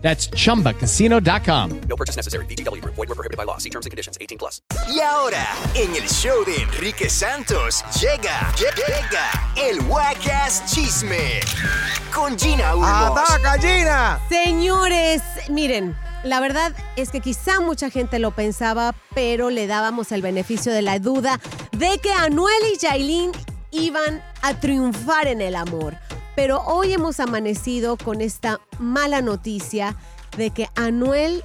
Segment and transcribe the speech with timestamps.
[0.00, 1.80] That's chumbacasino.com.
[1.88, 2.46] No purchase necessary.
[2.46, 2.94] VGW Group.
[2.94, 3.58] Void were prohibited by law.
[3.58, 4.16] See terms and conditions.
[4.20, 4.62] 18 plus.
[4.88, 5.44] Y ahora,
[5.74, 11.40] en el show de Enrique Santos, llega, llega el Wacas Chisme
[12.14, 13.18] con Gina Ulmos.
[13.18, 14.20] ¡Ataca, Gina!
[14.28, 20.22] Señores, miren, la verdad es que quizá mucha gente lo pensaba, pero le dábamos el
[20.22, 21.40] beneficio de la duda
[21.72, 23.32] de que Anuel y Yailin
[23.70, 25.96] iban a triunfar en el amor.
[26.38, 29.96] Pero hoy hemos amanecido con esta mala noticia
[30.36, 31.42] de que Anuel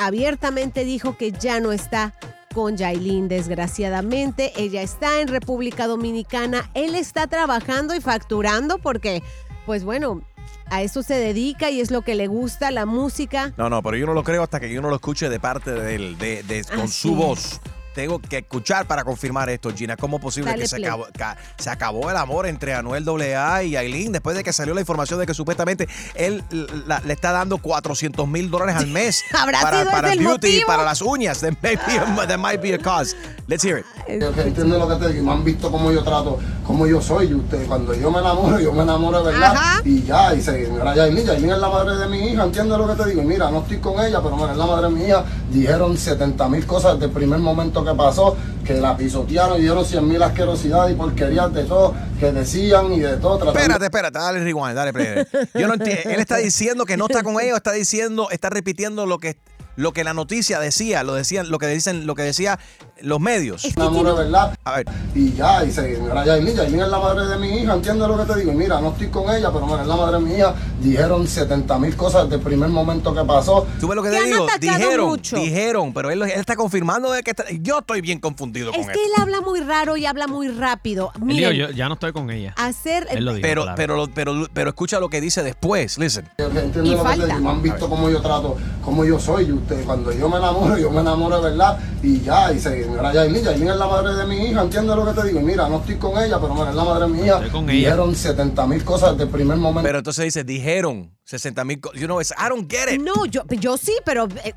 [0.00, 2.14] abiertamente dijo que ya no está
[2.52, 4.52] con Yailin, desgraciadamente.
[4.56, 6.68] Ella está en República Dominicana.
[6.74, 9.22] Él está trabajando y facturando porque,
[9.66, 10.22] pues bueno,
[10.68, 13.52] a eso se dedica y es lo que le gusta, la música.
[13.56, 15.70] No, no, pero yo no lo creo hasta que yo no lo escuche de parte
[15.70, 17.60] de él, de, de- con Ah, su voz.
[17.94, 19.96] Tengo que escuchar para confirmar esto, Gina.
[19.96, 23.62] ¿Cómo es posible Dale que se acabó, ca- se acabó el amor entre Anuel AA
[23.64, 26.42] y Aileen después de que salió la información de que supuestamente él
[26.86, 30.58] la- le está dando 400 mil dólares al mes ¿Habrá para, sido para el beauty
[30.58, 31.40] y para las uñas?
[31.40, 33.14] There might, be a, there might be a cause.
[33.46, 33.86] Let's hear it.
[34.08, 37.26] Entiendo lo que te digo, y me han visto cómo yo trato, cómo yo soy.
[37.28, 39.52] Y usted, cuando yo me enamoro, yo me enamoro de verdad.
[39.54, 39.80] Ajá.
[39.84, 42.88] Y ya, y se mira, Yailin, Yailin es la madre de mi hija, entiendo lo
[42.88, 43.22] que te digo.
[43.22, 45.24] Mira, no estoy con ella, pero mira, es la madre de mi hija.
[45.50, 49.84] Dijeron 70 mil cosas desde el primer momento que pasó, que la pisotearon y dieron
[49.84, 53.38] 100 mil asquerosidades y porquerías de todo, que decían y de todo.
[53.38, 55.24] tratando- Espérate, espérate, dale rewind, dale play.
[55.54, 56.10] Yo no entiendo.
[56.10, 59.36] Él está diciendo que no está con ella o está diciendo, está repitiendo lo que
[59.76, 62.60] lo que la noticia decía, lo decían, lo que dicen, lo que decía
[63.02, 63.64] los medios.
[63.64, 64.56] Es- me enamoro de verdad.
[64.64, 67.74] A ver, Y ya, y se mira, Yailin, Yailin es la madre de mi hija,
[67.74, 68.52] entiendo lo que te digo.
[68.52, 70.54] Y mira, no estoy con ella, pero mira, es la madre de mi hija.
[70.80, 73.66] Dijeron 70 mil cosas desde el primer momento que pasó.
[73.80, 75.36] tú ves lo que Te digo, dijeron, mucho.
[75.36, 78.86] dijeron, pero él, él está confirmando de que está- yo estoy bien confundido Es con
[78.86, 79.04] que esto.
[79.04, 81.10] él habla muy raro y habla muy rápido.
[81.14, 82.54] Él dijo, Miren, yo ya no estoy con ella.
[82.56, 83.42] hacer Él lo dijo.
[83.46, 83.76] Pero, claro.
[83.76, 85.98] pero, pero, pero escucha lo que dice después.
[85.98, 86.28] Listen.
[86.38, 87.26] Yo que entiendo Y lo que te falta.
[87.26, 89.44] digo, me han visto cómo yo trato, cómo yo soy.
[89.46, 91.78] Y usted, cuando yo me enamoro, yo me enamoro de verdad.
[92.02, 95.06] Y ya, y se mira, Yailin, Yailin es la madre de mi hija, entiendo lo
[95.06, 95.40] que te digo.
[95.40, 97.36] Y mira, no estoy con ella, pero mira, es la madre de mi hija.
[97.36, 97.72] Estoy con ella.
[97.90, 99.86] Dijeron 70 mil cosas desde el primer momento.
[99.86, 101.80] Pero entonces dice, dijeron 60 mil.
[101.94, 103.00] You know, it's, I don't get it.
[103.00, 104.54] No, yo, yo sí, pero eh,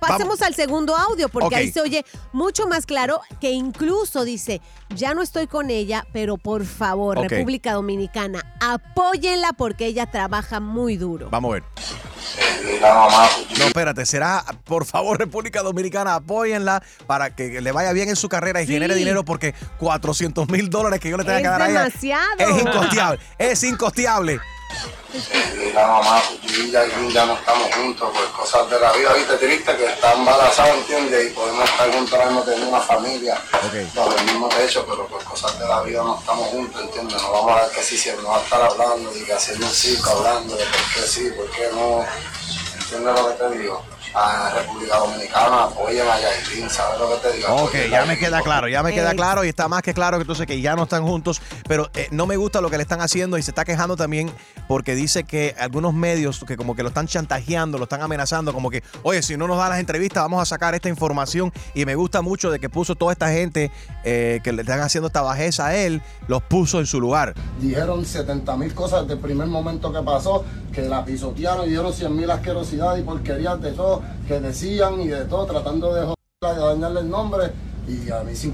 [0.00, 4.60] pasemos al segundo audio porque ahí se oye mucho más claro que incluso dice,
[4.94, 7.18] ya no estoy con ella, pero por favor.
[7.18, 11.28] República Dominicana, apóyenla porque ella trabaja muy duro.
[11.30, 11.62] Vamos a ver.
[12.64, 13.28] Mira, mamá,
[13.58, 18.28] No, espérate, será, por favor, República Dominicana, apóyenla para que le vaya bien en su
[18.28, 18.72] carrera y Sí.
[18.72, 21.86] genere dinero porque 400 mil dólares que yo le tenga Es que dar a ella
[21.86, 24.40] es incosteable, es incosteable.
[25.56, 29.36] Mira, mamá, yo y Yailin ya no estamos juntos por cosas de la vida, viste,
[29.36, 31.30] triste, que está embarazada, ¿entiendes?
[31.30, 33.94] Y podemos estar juntos ahora mismo teniendo una familia Ok.
[33.94, 37.22] bajo el mismo techo, pero por cosas de la vida no estamos juntos, ¿entiendes?
[37.22, 39.66] No vamos a ver que sí, siempre no va a estar hablando y que haciendo
[39.66, 42.04] un circo hablando de por qué sí, por qué no.
[42.80, 43.82] ¿Entiendes lo que te digo?
[44.14, 47.48] A República Dominicana, apoyen a Yailin, ¿sabes lo que te digo?
[47.54, 50.18] Ok, Apoyen ya me queda claro, ya me queda claro y está más que claro
[50.18, 52.82] que entonces que ya no están juntos, pero eh, no me gusta lo que le
[52.82, 54.30] están haciendo y se está quejando también
[54.68, 58.70] porque dice que algunos medios que como que lo están chantajeando, lo están amenazando, como
[58.70, 61.94] que, oye, si no nos da las entrevistas vamos a sacar esta información y me
[61.94, 63.70] gusta mucho de que puso toda esta gente
[64.04, 67.34] eh, que le están haciendo esta bajeza a él, los puso en su lugar.
[67.60, 71.92] Dijeron 70 mil cosas desde el primer momento que pasó, que la pisotearon y dieron
[71.92, 76.60] 100 mil asquerosidades y porquerías de todo, que decían y de todo, tratando de joderla,
[76.60, 77.50] de dañarle el nombre.
[77.88, 78.52] Y a mí sin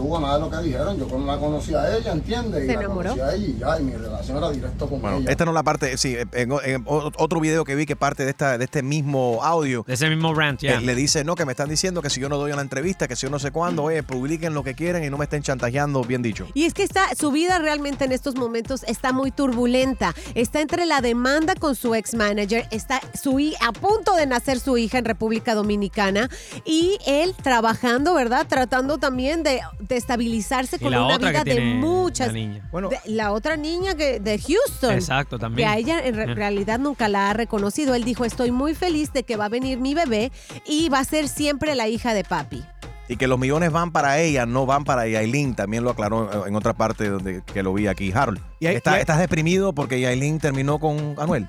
[0.00, 2.64] tuvo nada de lo que dijeron, yo no la conocía a ella, ¿entiendes?
[2.64, 3.10] Y Se la enamoró.
[3.10, 5.30] conocí a ella y ya, y mi relación era directo con Bueno, ella.
[5.30, 8.30] esta no es la parte, sí, en, en otro video que vi que parte de,
[8.30, 9.84] esta, de este mismo audio.
[9.86, 10.76] De ese mismo rant, ya.
[10.78, 13.06] Eh, le dice, no, que me están diciendo que si yo no doy una entrevista,
[13.08, 15.42] que si yo no sé cuándo, oye, publiquen lo que quieren y no me estén
[15.42, 16.46] chantajeando, bien dicho.
[16.54, 20.14] Y es que está, su vida realmente en estos momentos está muy turbulenta.
[20.34, 24.76] Está entre la demanda con su ex manager, está su, a punto de nacer su
[24.78, 26.28] hija en República Dominicana
[26.64, 28.46] y él trabajando, ¿verdad?
[28.48, 29.60] Tratando también de,
[29.94, 32.28] de estabilizarse con la una otra vida que de muchas.
[32.28, 32.68] la niña.
[32.72, 34.94] Bueno, de- la otra niña que, de Houston.
[34.94, 35.68] Exacto, Que también.
[35.68, 36.34] a ella en re- Eh.
[36.34, 37.94] realidad nunca la ha reconocido.
[37.94, 40.32] Él dijo, estoy muy feliz de que va a venir mi bebé
[40.66, 42.64] y va a ser siempre la hija de papi.
[43.08, 46.54] y que los millones van para ella, no van para Yailin, también lo aclaró en
[46.54, 48.38] otra parte donde que lo vi aquí, Harold.
[48.60, 51.48] Y hay- Está- y hay- ¿Estás deprimido porque Yailin terminó con Anuel?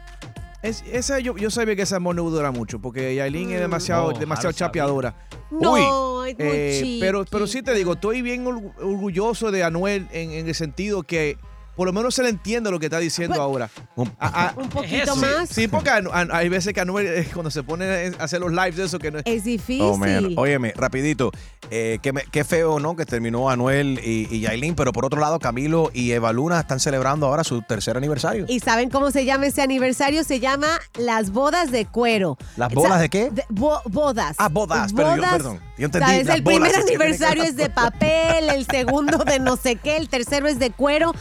[0.64, 4.06] Es- esa yo, yo sabía que ese amor no dura mucho, porque Yailin es demasiado,
[4.06, 5.14] Oh, demasiado sabía.
[5.52, 10.08] No, es muy eh, pero, pero sí te digo, estoy bien orgu- orgulloso de Anuel
[10.12, 11.38] en, en el sentido que
[11.76, 13.70] por lo menos se le entiende lo que está diciendo Pues- ahora.
[13.96, 15.50] Un- A- a- Un poquito más.
[15.50, 17.86] sí, porque hay veces que Anuel, eh, cuando se pone
[18.18, 19.24] a hacer los lives, eso que no es.
[19.26, 19.82] Es difícil.
[19.82, 20.34] Oh, man.
[20.38, 21.32] Óyeme, rapidito.
[21.74, 22.96] eh, qué, me- qué feo, ¿no?
[22.98, 26.80] Que terminó Anuel y, y Yailin, pero por otro lado, Camilo y Eva Luna están
[26.82, 28.46] celebrando ahora su tercer aniversario.
[28.50, 30.24] ¿Y saben cómo se llama ese aniversario?
[30.26, 30.68] Se llama
[30.98, 32.38] las bodas de cuero.
[32.58, 33.32] ¿Las bodas de qué?
[33.50, 34.36] bo- bodas.
[34.38, 35.60] Ah, bodas, pero yo- perdón.
[35.78, 36.28] Yo entendí, ¿sabes?
[36.28, 40.48] las El primer aniversario es de papel, el segundo de no sé qué, el tercero
[40.48, 41.14] es de cuero.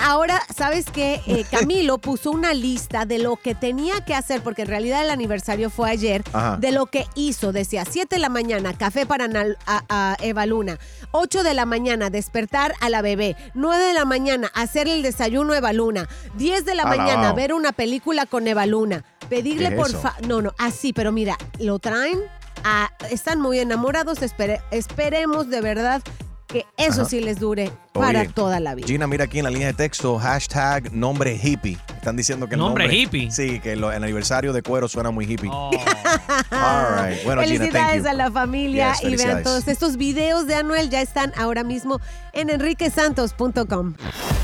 [0.00, 1.20] Ahora, ¿sabes qué?
[1.26, 5.10] Eh, Camilo puso una lista de lo que tenía que hacer, porque en realidad el
[5.10, 6.56] aniversario fue ayer, Ajá.
[6.56, 7.52] de lo que hizo.
[7.52, 9.26] Decía 7 de la mañana, café para
[9.66, 10.78] a, a Eva Luna.
[11.12, 13.36] 8 de la mañana, despertar a la bebé.
[13.54, 16.08] 9 de la mañana, hacerle el desayuno a Eva Luna.
[16.36, 16.98] 10 de la Alabao.
[17.06, 19.04] mañana, ver una película con Eva Luna.
[19.28, 22.18] Pedirle ¿Qué es por fa no, no, así, pero mira, lo traen,
[22.64, 26.02] a- están muy enamorados, espere- esperemos de verdad
[26.48, 27.10] que eso Ajá.
[27.10, 28.86] sí les dure para Oye, toda la vida.
[28.86, 31.76] Gina, mira aquí en la línea de texto, hashtag nombre hippie.
[31.96, 33.30] Están diciendo que el ¿Nombre nombre, hippie?
[33.30, 35.50] Sí, que lo- el aniversario de cuero suena muy hippie.
[35.52, 35.70] Oh.
[36.50, 37.22] All right.
[37.24, 41.32] Bueno, felicidades a la familia Yes, y vean todos estos videos de Anuel ya están
[41.36, 42.00] ahora mismo
[42.32, 43.94] en enriquesantos.com.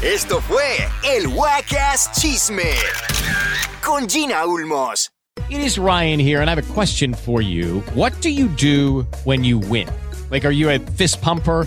[0.03, 0.77] Esto fue
[1.17, 2.71] el Wacas Chisme
[3.83, 5.11] con Gina Ulmos.
[5.49, 7.83] It is Ryan here, and I have a question for you.
[7.95, 9.89] What do you do when you win?
[10.31, 11.67] Like, are you a fist pumper?